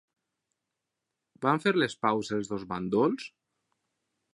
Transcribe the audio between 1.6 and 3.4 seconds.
fer les paus els dos bàndols?